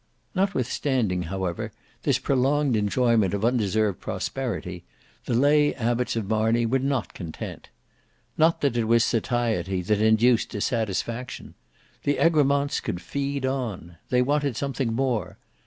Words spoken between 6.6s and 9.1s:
were not content. Not that it was